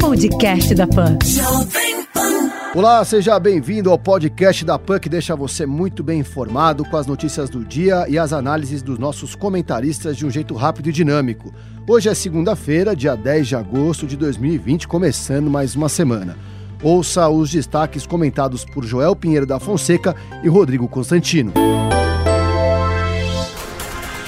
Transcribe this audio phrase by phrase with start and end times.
[0.00, 1.18] Podcast da Pan.
[2.72, 7.04] Olá, seja bem-vindo ao podcast da PAN que deixa você muito bem informado com as
[7.04, 11.52] notícias do dia e as análises dos nossos comentaristas de um jeito rápido e dinâmico.
[11.88, 16.38] Hoje é segunda-feira, dia 10 de agosto de 2020, começando mais uma semana.
[16.80, 20.14] Ouça os destaques comentados por Joel Pinheiro da Fonseca
[20.44, 21.52] e Rodrigo Constantino.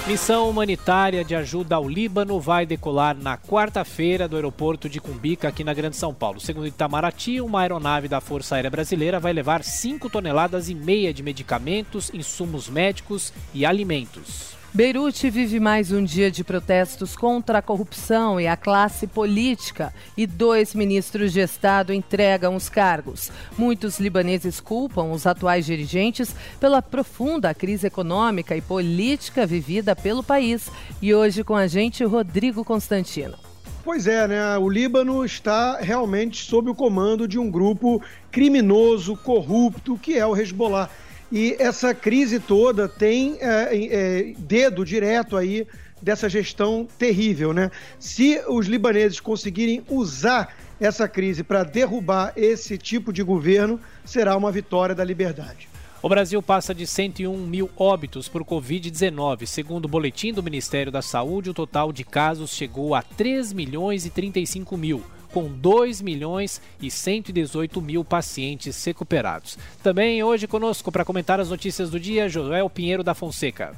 [0.04, 5.62] Missão humanitária de ajuda ao Líbano vai decolar na quarta-feira do aeroporto de Cumbica, aqui
[5.62, 6.40] na Grande São Paulo.
[6.40, 11.22] Segundo Itamaraty, uma aeronave da Força Aérea Brasileira vai levar 5 toneladas e meia de
[11.22, 14.61] medicamentos, insumos médicos e alimentos.
[14.74, 20.26] Beirute vive mais um dia de protestos contra a corrupção e a classe política e
[20.26, 23.30] dois ministros de Estado entregam os cargos.
[23.58, 30.70] Muitos libaneses culpam os atuais dirigentes pela profunda crise econômica e política vivida pelo país.
[31.02, 33.36] E hoje com a gente, Rodrigo Constantino.
[33.84, 34.56] Pois é, né?
[34.56, 40.34] O Líbano está realmente sob o comando de um grupo criminoso, corrupto, que é o
[40.34, 40.88] Hezbollah.
[41.32, 45.66] E essa crise toda tem é, é, dedo direto aí
[46.00, 47.70] dessa gestão terrível, né?
[47.98, 54.52] Se os libaneses conseguirem usar essa crise para derrubar esse tipo de governo, será uma
[54.52, 55.70] vitória da liberdade.
[56.02, 59.46] O Brasil passa de 101 mil óbitos por Covid-19.
[59.46, 64.04] Segundo o boletim do Ministério da Saúde, o total de casos chegou a 3 milhões
[64.04, 65.02] e 35 mil
[65.32, 69.58] com 2 milhões e 118 mil pacientes recuperados.
[69.82, 73.74] Também hoje conosco para comentar as notícias do dia, Joel Pinheiro da Fonseca.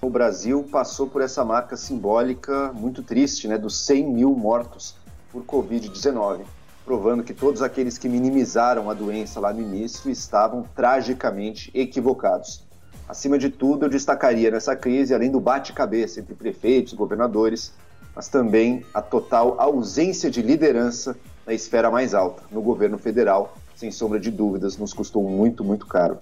[0.00, 4.94] O Brasil passou por essa marca simbólica muito triste, né, dos 100 mil mortos
[5.32, 6.40] por Covid-19,
[6.84, 12.64] provando que todos aqueles que minimizaram a doença lá no início estavam tragicamente equivocados.
[13.08, 17.72] Acima de tudo, eu destacaria nessa crise, além do bate-cabeça entre prefeitos e governadores,
[18.16, 21.14] mas também a total ausência de liderança
[21.46, 25.86] na esfera mais alta, no governo federal, sem sombra de dúvidas, nos custou muito, muito
[25.86, 26.18] caro.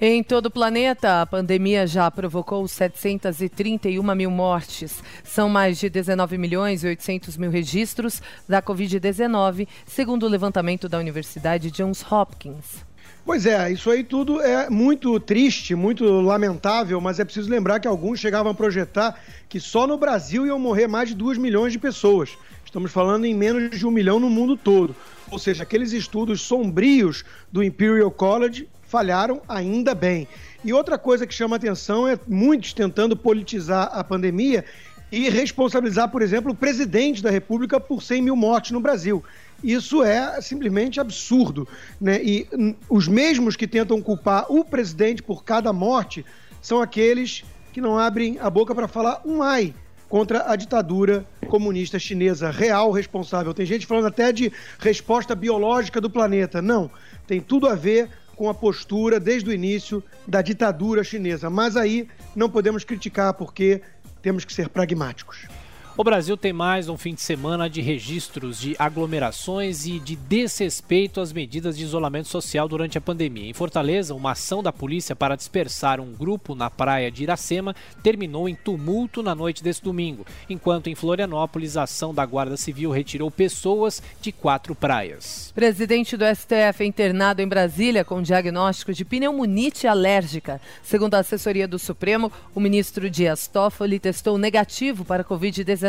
[0.00, 5.00] Em todo o planeta, a pandemia já provocou 731 mil mortes.
[5.22, 10.98] São mais de 19 milhões e 800 mil registros da Covid-19, segundo o levantamento da
[10.98, 12.84] Universidade Johns Hopkins.
[13.24, 17.88] Pois é, isso aí tudo é muito triste, muito lamentável, mas é preciso lembrar que
[17.88, 19.18] alguns chegavam a projetar
[19.48, 22.36] que só no Brasil iam morrer mais de 2 milhões de pessoas.
[22.66, 24.94] Estamos falando em menos de um milhão no mundo todo.
[25.30, 30.28] Ou seja, aqueles estudos sombrios do Imperial College falharam ainda bem.
[30.62, 34.66] E outra coisa que chama atenção é muitos tentando politizar a pandemia
[35.10, 39.24] e responsabilizar, por exemplo, o presidente da República por 100 mil mortes no Brasil.
[39.64, 41.66] Isso é simplesmente absurdo.
[41.98, 42.22] Né?
[42.22, 46.22] E hum, os mesmos que tentam culpar o presidente por cada morte
[46.60, 47.42] são aqueles
[47.72, 49.74] que não abrem a boca para falar um ai
[50.06, 53.54] contra a ditadura comunista chinesa, real responsável.
[53.54, 56.60] Tem gente falando até de resposta biológica do planeta.
[56.60, 56.90] Não,
[57.26, 61.48] tem tudo a ver com a postura desde o início da ditadura chinesa.
[61.48, 63.80] Mas aí não podemos criticar porque
[64.20, 65.46] temos que ser pragmáticos.
[65.96, 71.20] O Brasil tem mais um fim de semana de registros de aglomerações e de desrespeito
[71.20, 73.48] às medidas de isolamento social durante a pandemia.
[73.48, 78.48] Em Fortaleza, uma ação da polícia para dispersar um grupo na praia de Iracema terminou
[78.48, 83.30] em tumulto na noite desse domingo, enquanto em Florianópolis a ação da Guarda Civil retirou
[83.30, 85.52] pessoas de quatro praias.
[85.54, 90.60] Presidente do STF é internado em Brasília com diagnóstico de pneumonite alérgica.
[90.82, 95.83] Segundo a assessoria do Supremo, o ministro Dias Toffoli testou negativo para Covid-19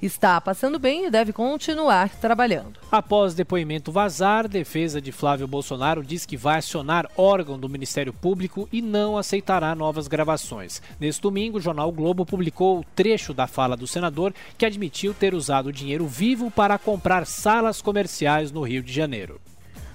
[0.00, 2.80] Está passando bem e deve continuar trabalhando.
[2.90, 8.68] Após depoimento vazar, defesa de Flávio Bolsonaro diz que vai acionar órgão do Ministério Público
[8.72, 10.82] e não aceitará novas gravações.
[10.98, 15.34] Neste domingo, o jornal Globo publicou o trecho da fala do senador que admitiu ter
[15.34, 19.40] usado dinheiro vivo para comprar salas comerciais no Rio de Janeiro.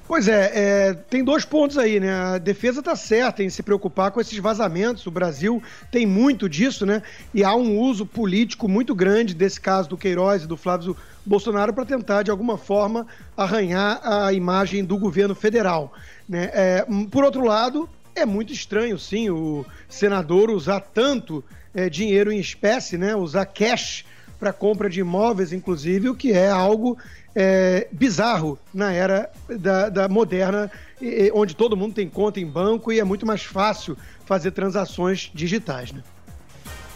[0.07, 2.13] Pois é, é, tem dois pontos aí, né?
[2.13, 5.05] A defesa está certa em se preocupar com esses vazamentos.
[5.05, 5.61] O Brasil
[5.91, 7.03] tem muito disso, né?
[7.33, 10.95] E há um uso político muito grande desse caso do Queiroz e do Flávio
[11.25, 13.05] Bolsonaro para tentar, de alguma forma,
[13.35, 15.91] arranhar a imagem do governo federal.
[16.27, 16.49] Né?
[16.53, 21.43] É, por outro lado, é muito estranho, sim, o senador usar tanto
[21.73, 23.13] é, dinheiro em espécie, né?
[23.13, 24.05] Usar cash
[24.39, 26.97] para compra de imóveis, inclusive, o que é algo
[27.35, 32.91] é, bizarro na era da, da moderna, e, onde todo mundo tem conta em banco
[32.91, 35.91] e é muito mais fácil fazer transações digitais.
[35.91, 36.03] Né?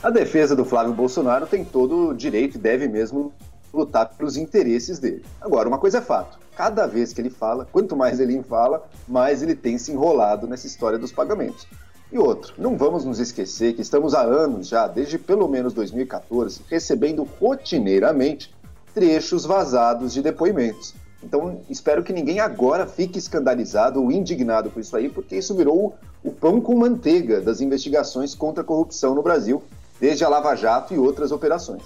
[0.01, 3.31] A defesa do Flávio Bolsonaro tem todo o direito e deve mesmo
[3.73, 5.23] lutar pelos interesses dele.
[5.39, 9.41] Agora, uma coisa é fato: cada vez que ele fala, quanto mais ele fala, mais
[9.41, 11.67] ele tem se enrolado nessa história dos pagamentos.
[12.11, 16.61] E outro, não vamos nos esquecer que estamos há anos já, desde pelo menos 2014,
[16.69, 18.53] recebendo rotineiramente
[18.93, 20.93] trechos vazados de depoimentos.
[21.23, 25.95] Então, espero que ninguém agora fique escandalizado ou indignado com isso aí, porque isso virou
[26.21, 29.63] o pão com manteiga das investigações contra a corrupção no Brasil,
[29.99, 31.83] desde a Lava Jato e outras operações.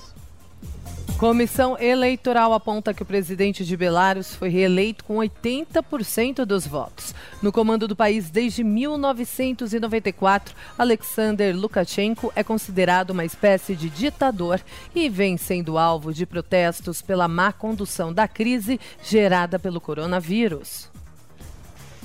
[1.18, 7.16] Comissão Eleitoral aponta que o presidente de Belarus foi reeleito com 80% dos votos.
[7.42, 14.60] No comando do país desde 1994, Alexander Lukashenko é considerado uma espécie de ditador
[14.94, 20.92] e vem sendo alvo de protestos pela má condução da crise gerada pelo coronavírus.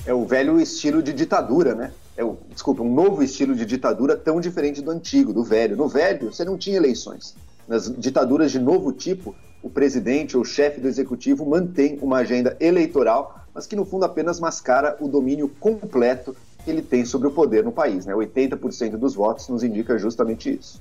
[0.06, 1.91] É o velho estilo de ditadura, né?
[2.17, 5.77] É o, desculpa, um novo estilo de ditadura tão diferente do antigo, do velho.
[5.77, 7.35] No velho, você não tinha eleições
[7.70, 9.32] nas ditaduras de novo tipo,
[9.62, 14.40] o presidente ou chefe do executivo mantém uma agenda eleitoral, mas que no fundo apenas
[14.40, 18.07] mascara o domínio completo que ele tem sobre o poder no país.
[18.07, 18.15] Né?
[18.15, 20.81] 80% dos votos nos indica justamente isso.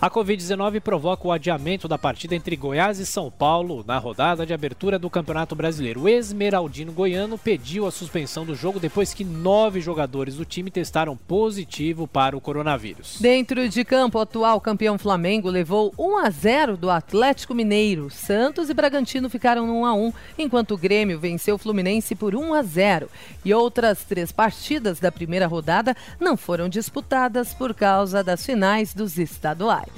[0.00, 4.54] A Covid-19 provoca o adiamento da partida entre Goiás e São Paulo na rodada de
[4.54, 6.02] abertura do Campeonato Brasileiro.
[6.02, 11.14] O Esmeraldino Goiano pediu a suspensão do jogo depois que nove jogadores do time testaram
[11.16, 13.18] positivo para o coronavírus.
[13.20, 18.08] Dentro de campo, o atual campeão Flamengo levou 1 a 0 do Atlético Mineiro.
[18.08, 22.34] Santos e Bragantino ficaram no 1 a 1, enquanto o Grêmio venceu o Fluminense por
[22.34, 23.08] 1 a 0.
[23.44, 29.18] E outras três partidas da primeira rodada não foram disputadas por causa das finais dos
[29.18, 29.88] estaduais.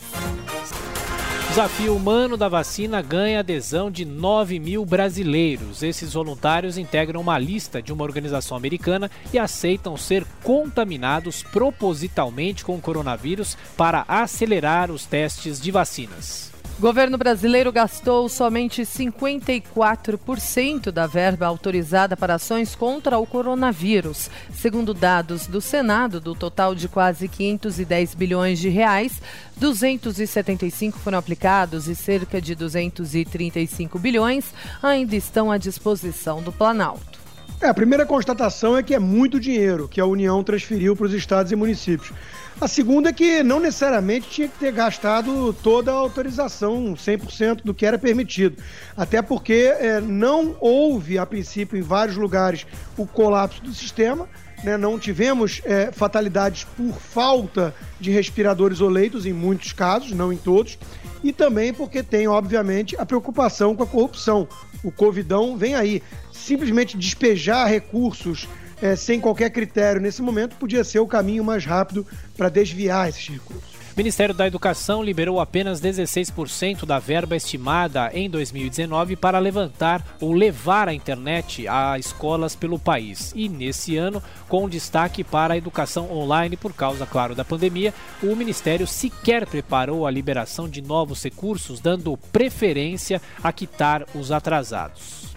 [1.52, 5.82] Desafio humano da vacina ganha adesão de 9 mil brasileiros.
[5.82, 12.74] Esses voluntários integram uma lista de uma organização americana e aceitam ser contaminados propositalmente com
[12.76, 16.50] o coronavírus para acelerar os testes de vacinas.
[16.82, 24.28] Governo brasileiro gastou somente 54% da verba autorizada para ações contra o coronavírus.
[24.52, 29.22] Segundo dados do Senado, do total de quase 510 bilhões de reais,
[29.58, 34.52] 275 foram aplicados e cerca de 235 bilhões
[34.82, 37.21] ainda estão à disposição do Planalto.
[37.62, 41.14] É, a primeira constatação é que é muito dinheiro que a União transferiu para os
[41.14, 42.12] estados e municípios.
[42.60, 47.72] A segunda é que não necessariamente tinha que ter gastado toda a autorização, 100% do
[47.72, 48.60] que era permitido.
[48.96, 52.66] Até porque é, não houve, a princípio, em vários lugares,
[52.96, 54.28] o colapso do sistema.
[54.64, 54.76] Né?
[54.76, 60.36] Não tivemos é, fatalidades por falta de respiradores ou leitos, em muitos casos, não em
[60.36, 60.76] todos.
[61.22, 64.48] E também porque tem, obviamente, a preocupação com a corrupção.
[64.82, 66.02] O Covidão vem aí.
[66.32, 68.48] Simplesmente despejar recursos
[68.80, 72.04] é, sem qualquer critério nesse momento, podia ser o caminho mais rápido
[72.36, 73.71] para desviar esses recursos.
[73.94, 80.32] O Ministério da Educação liberou apenas 16% da verba estimada em 2019 para levantar ou
[80.32, 83.34] levar a internet a escolas pelo país.
[83.36, 87.92] E nesse ano, com destaque para a educação online por causa, claro, da pandemia,
[88.22, 95.31] o Ministério sequer preparou a liberação de novos recursos, dando preferência a quitar os atrasados.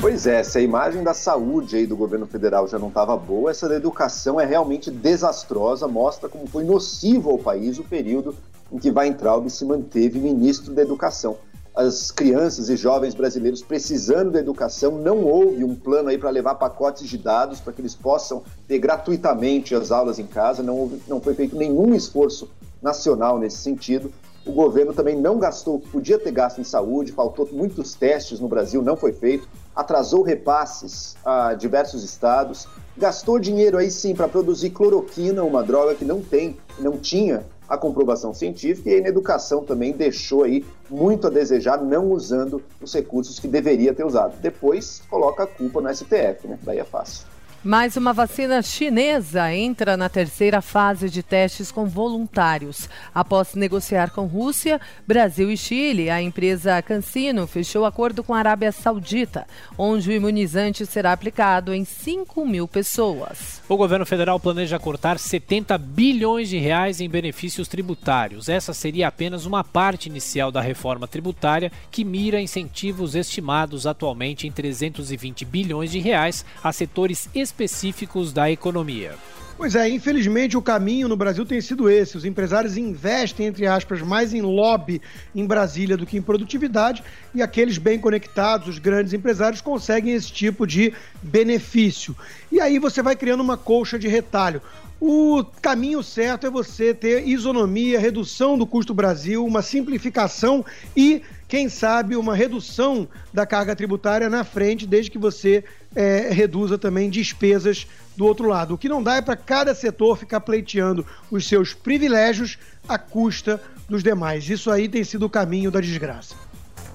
[0.00, 3.50] Pois é, se a imagem da saúde aí do governo federal já não estava boa,
[3.50, 8.36] essa da educação é realmente desastrosa, mostra como foi nocivo ao país o período
[8.70, 11.36] em que Weintraub se manteve ministro da Educação.
[11.74, 16.56] As crianças e jovens brasileiros precisando da educação, não houve um plano aí para levar
[16.56, 21.02] pacotes de dados para que eles possam ter gratuitamente as aulas em casa, não, houve,
[21.06, 22.50] não foi feito nenhum esforço
[22.82, 24.12] nacional nesse sentido.
[24.48, 28.40] O governo também não gastou o que podia ter gasto em saúde, faltou muitos testes
[28.40, 29.46] no Brasil, não foi feito
[29.78, 36.04] atrasou repasses a diversos estados, gastou dinheiro aí sim para produzir cloroquina, uma droga que
[36.04, 41.28] não tem, não tinha a comprovação científica, e aí na educação também deixou aí muito
[41.28, 44.36] a desejar, não usando os recursos que deveria ter usado.
[44.40, 46.58] Depois coloca a culpa no STF, né?
[46.62, 47.28] Daí é fácil.
[47.64, 52.88] Mais uma vacina chinesa entra na terceira fase de testes com voluntários.
[53.12, 58.70] Após negociar com Rússia, Brasil e Chile, a empresa Cancino fechou acordo com a Arábia
[58.70, 59.44] Saudita,
[59.76, 63.60] onde o imunizante será aplicado em 5 mil pessoas.
[63.68, 68.48] O governo federal planeja cortar 70 bilhões de reais em benefícios tributários.
[68.48, 74.52] Essa seria apenas uma parte inicial da reforma tributária que mira incentivos estimados atualmente em
[74.52, 79.14] 320 bilhões de reais a setores específicos da economia.
[79.56, 82.16] Pois é, infelizmente o caminho no Brasil tem sido esse.
[82.16, 85.02] Os empresários investem, entre aspas, mais em lobby
[85.34, 87.02] em Brasília do que em produtividade
[87.34, 92.14] e aqueles bem conectados, os grandes empresários, conseguem esse tipo de benefício.
[92.52, 94.62] E aí você vai criando uma colcha de retalho.
[95.00, 100.64] O caminho certo é você ter isonomia, redução do custo Brasil, uma simplificação
[100.96, 105.64] e, quem sabe, uma redução da carga tributária na frente, desde que você
[105.94, 108.74] é, reduza também despesas do outro lado.
[108.74, 113.60] O que não dá é para cada setor ficar pleiteando os seus privilégios à custa
[113.88, 114.48] dos demais.
[114.48, 116.34] Isso aí tem sido o caminho da desgraça.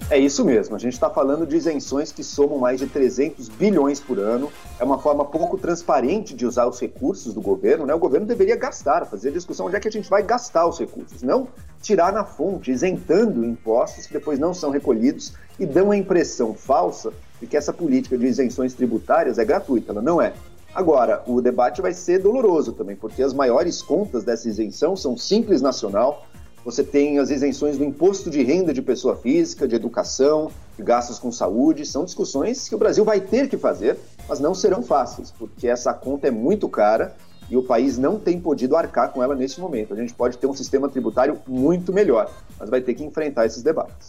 [0.10, 4.02] É isso mesmo, a gente está falando de isenções que somam mais de 300 bilhões
[4.02, 4.52] por ano.
[4.78, 7.86] É uma forma pouco transparente de usar os recursos do governo.
[7.86, 7.94] Né?
[7.94, 11.24] O governo deveria gastar, fazer discussão onde é que a gente vai gastar os recursos,
[11.24, 11.48] não
[11.82, 17.14] tirar na fonte, isentando impostos que depois não são recolhidos e dão a impressão falsa
[17.44, 19.92] de que essa política de isenções tributárias é gratuita.
[19.92, 20.34] Ela não é.
[20.74, 25.62] Agora, o debate vai ser doloroso também, porque as maiores contas dessa isenção são Simples
[25.62, 26.26] Nacional,
[26.64, 31.20] você tem as isenções do imposto de renda de pessoa física, de educação, de gastos
[31.20, 31.86] com saúde.
[31.86, 35.94] São discussões que o Brasil vai ter que fazer, mas não serão fáceis, porque essa
[35.94, 37.14] conta é muito cara
[37.50, 39.94] e o país não tem podido arcar com ela nesse momento.
[39.94, 43.62] A gente pode ter um sistema tributário muito melhor, mas vai ter que enfrentar esses
[43.62, 44.08] debates.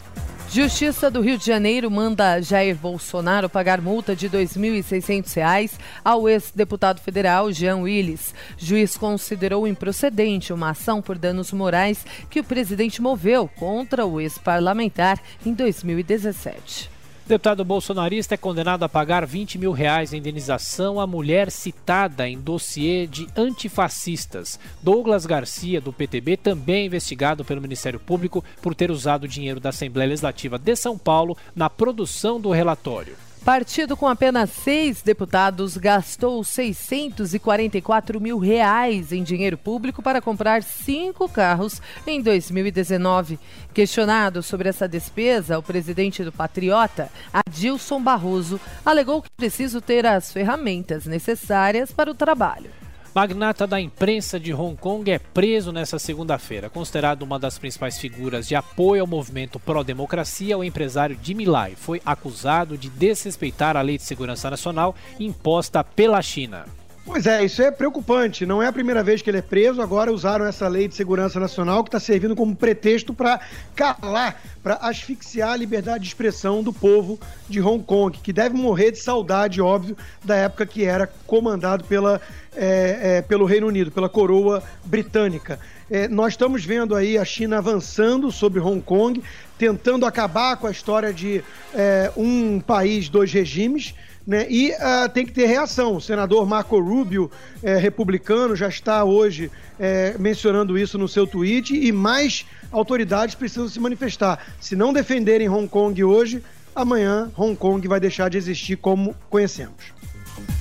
[0.49, 5.71] Justiça do Rio de Janeiro manda Jair Bolsonaro pagar multa de R$ 2.600
[6.03, 8.33] ao ex-deputado federal Jean Willis.
[8.57, 15.19] Juiz considerou improcedente uma ação por danos morais que o presidente moveu contra o ex-parlamentar
[15.45, 16.94] em 2017.
[17.27, 22.37] Deputado bolsonarista é condenado a pagar 20 mil reais em indenização à mulher citada em
[22.37, 24.59] dossiê de antifascistas.
[24.79, 29.59] Douglas Garcia, do PTB, também é investigado pelo Ministério Público por ter usado o dinheiro
[29.59, 33.17] da Assembleia Legislativa de São Paulo na produção do relatório.
[33.45, 41.29] Partido com apenas seis deputados gastou 644 mil reais em dinheiro público para comprar cinco
[41.29, 43.37] carros em 2019.
[43.71, 50.33] Questionado sobre essa despesa, o presidente do Patriota, Adilson Barroso, alegou que preciso ter as
[50.33, 52.84] ferramentas necessárias para o trabalho.
[53.15, 56.69] Magnata da imprensa de Hong Kong é preso nesta segunda-feira.
[56.69, 62.01] Considerado uma das principais figuras de apoio ao movimento pró-democracia, o empresário Jimmy Lai foi
[62.05, 66.65] acusado de desrespeitar a Lei de Segurança Nacional imposta pela China.
[67.05, 68.47] Pois é, isso é preocupante.
[68.47, 69.79] Não é a primeira vez que ele é preso.
[69.79, 73.39] Agora usaram essa lei de segurança nacional que está servindo como pretexto para
[73.75, 78.89] calar, para asfixiar a liberdade de expressão do povo de Hong Kong, que deve morrer
[78.89, 82.19] de saudade, óbvio, da época que era comandado pela,
[82.55, 85.59] é, é, pelo Reino Unido, pela coroa britânica.
[85.91, 89.21] É, nós estamos vendo aí a China avançando sobre Hong Kong,
[89.59, 93.93] tentando acabar com a história de é, um país, dois regimes
[94.25, 94.47] né?
[94.49, 95.95] E uh, tem que ter reação.
[95.95, 97.29] O senador Marco Rubio,
[97.61, 103.69] é, republicano, já está hoje é, mencionando isso no seu tweet e mais autoridades precisam
[103.69, 104.53] se manifestar.
[104.59, 106.43] Se não defenderem Hong Kong hoje,
[106.75, 109.93] amanhã Hong Kong vai deixar de existir como conhecemos.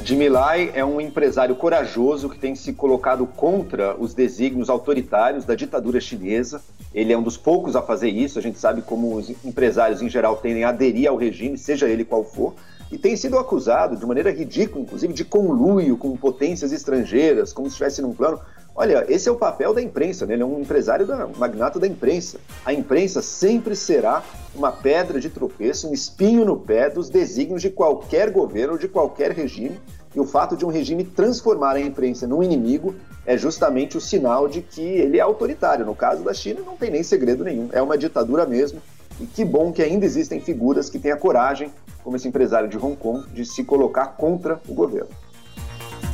[0.04, 5.54] Jimmy Lai é um empresário corajoso que tem se colocado contra os desígnios autoritários da
[5.54, 6.62] ditadura chinesa.
[6.94, 8.38] Ele é um dos poucos a fazer isso.
[8.38, 12.04] A gente sabe como os empresários em geral tendem a aderir ao regime, seja ele
[12.04, 12.54] qual for
[12.94, 17.72] e tem sido acusado de maneira ridícula, inclusive, de conluio com potências estrangeiras, como se
[17.72, 18.38] estivesse num plano.
[18.72, 20.34] Olha, esse é o papel da imprensa, né?
[20.34, 22.38] ele é um empresário da, um magnata da imprensa.
[22.64, 24.22] A imprensa sempre será
[24.54, 29.32] uma pedra de tropeço, um espinho no pé dos desígnios de qualquer governo, de qualquer
[29.32, 29.80] regime.
[30.14, 32.94] E o fato de um regime transformar a imprensa num inimigo
[33.26, 35.84] é justamente o sinal de que ele é autoritário.
[35.84, 38.80] No caso da China, não tem nem segredo nenhum, é uma ditadura mesmo.
[39.20, 41.72] E que bom que ainda existem figuras que têm a coragem
[42.04, 45.08] como esse empresário de Hong Kong, de se colocar contra o governo.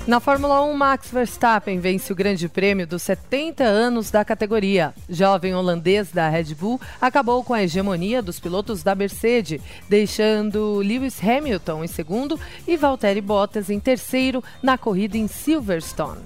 [0.06, 4.94] Na Fórmula 1, Max Verstappen vence o Grande Prêmio dos 70 anos da categoria.
[5.09, 11.23] Jovem holandês da Red Bull acabou com a hegemonia dos pilotos da Mercedes, deixando Lewis
[11.23, 16.23] Hamilton em segundo e Valtteri Bottas em terceiro na corrida em Silverstone.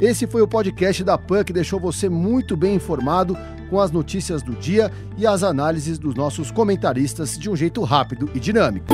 [0.00, 4.42] Esse foi o podcast da PAN que deixou você muito bem informado com as notícias
[4.42, 8.86] do dia e as análises dos nossos comentaristas de um jeito rápido e dinâmico.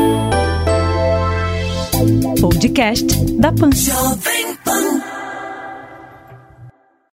[2.40, 3.70] Podcast da PAN.